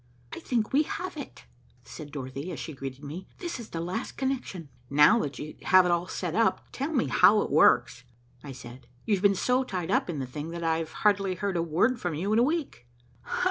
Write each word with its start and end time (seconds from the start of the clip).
"We 0.33 0.41
think 0.41 0.73
we 0.73 0.81
have 0.81 1.15
it," 1.15 1.45
said 1.83 2.11
Dorothy, 2.11 2.51
as 2.51 2.59
she 2.59 2.73
greeted 2.73 3.03
me. 3.03 3.27
"This 3.37 3.59
is 3.59 3.69
the 3.69 3.79
last 3.79 4.13
connection." 4.13 4.67
"Now 4.89 5.19
that 5.19 5.37
you 5.37 5.55
have 5.61 5.85
it 5.85 5.91
all 5.91 6.07
set 6.07 6.33
up, 6.33 6.65
tell 6.71 6.91
me 6.91 7.05
how 7.05 7.41
it 7.41 7.51
works," 7.51 8.03
I 8.43 8.51
said. 8.51 8.87
"You've 9.05 9.21
been 9.21 9.35
so 9.35 9.63
tied 9.63 9.91
up 9.91 10.09
in 10.09 10.17
the 10.17 10.25
thing, 10.25 10.49
that 10.49 10.63
I've 10.63 10.91
hardly 11.05 11.35
heard 11.35 11.55
a 11.55 11.61
word 11.61 12.01
from 12.01 12.15
you 12.15 12.33
in 12.33 12.39
a 12.39 12.43
week." 12.43 12.87